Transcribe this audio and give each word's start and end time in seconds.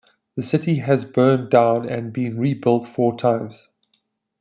The 0.35 0.41
city 0.41 0.77
has 0.77 1.05
burned 1.05 1.51
down 1.51 1.87
and 1.87 2.11
been 2.11 2.39
rebuilt 2.39 2.87
four 2.87 3.15
times. 3.19 3.67